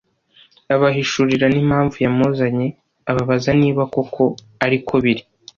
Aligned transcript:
abahishurira 0.73 1.45
n'impamvu 1.49 1.95
yamuzanye, 2.05 2.67
ababaza 3.09 3.51
niba 3.61 3.81
koko 3.93 4.23
ari 4.65 4.77
ko 4.87 4.95
biri 5.03 5.23